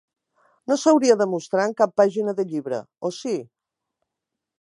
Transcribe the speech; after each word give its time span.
No 0.69 0.77
s'hauria 0.83 1.17
de 1.19 1.27
mostrar 1.33 1.65
en 1.71 1.75
cap 1.81 1.93
pàgina 2.01 2.35
de 2.39 2.45
llibre, 2.53 2.81
o 3.11 3.13
sí? 3.19 3.35